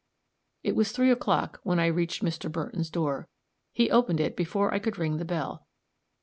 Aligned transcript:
It 0.63 0.75
was 0.75 0.91
three 0.91 1.11
o'clock 1.11 1.59
when 1.61 1.79
I 1.79 1.85
reached 1.85 2.23
Mr. 2.23 2.51
Burton's 2.51 2.89
door. 2.89 3.27
He 3.71 3.91
opened 3.91 4.19
it 4.19 4.35
before 4.35 4.73
I 4.73 4.79
could 4.79 4.97
ring 4.97 5.17
the 5.17 5.25
bell. 5.25 5.67